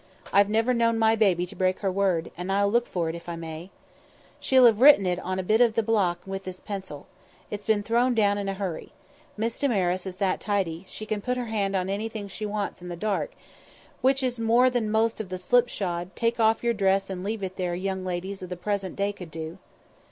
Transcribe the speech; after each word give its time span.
I've 0.33 0.49
never 0.49 0.73
known 0.73 0.97
my 0.97 1.15
baby 1.15 1.45
to 1.45 1.55
break 1.55 1.81
her 1.81 1.91
word, 1.91 2.31
and 2.35 2.51
I'll 2.51 2.71
look 2.71 2.87
for 2.87 3.07
it, 3.07 3.13
if 3.13 3.29
I 3.29 3.35
may. 3.35 3.69
She'll 4.39 4.65
have 4.65 4.81
written 4.81 5.05
it 5.05 5.19
on 5.19 5.37
a 5.37 5.43
bit 5.43 5.61
of 5.61 5.75
this 5.75 5.85
block 5.85 6.21
and 6.25 6.31
with 6.31 6.43
this 6.43 6.59
pencil. 6.59 7.05
It's 7.51 7.63
been 7.65 7.83
thrown 7.83 8.15
down 8.15 8.39
in 8.39 8.49
a 8.49 8.55
hurry. 8.55 8.93
Miss 9.37 9.59
Damaris 9.59 10.07
is 10.07 10.15
that 10.15 10.39
tidy, 10.39 10.87
she 10.89 11.05
can 11.05 11.21
put 11.21 11.37
her 11.37 11.45
hand 11.45 11.75
on 11.75 11.87
anything 11.87 12.27
she 12.27 12.47
wants 12.47 12.81
in 12.81 12.87
the 12.87 12.95
dark, 12.95 13.33
which 14.01 14.23
is 14.23 14.39
more 14.39 14.71
than 14.71 14.89
most 14.89 15.21
of 15.21 15.29
the 15.29 15.37
slipshod, 15.37 16.15
take 16.15 16.39
off 16.39 16.63
your 16.63 16.73
dress 16.73 17.07
and 17.11 17.23
leave 17.23 17.43
it 17.43 17.55
there 17.55 17.75
young 17.75 18.03
ladies 18.03 18.41
of 18.41 18.49
the 18.49 18.55
present 18.57 18.95
day 18.95 19.13
could 19.13 19.29
do." 19.29 19.59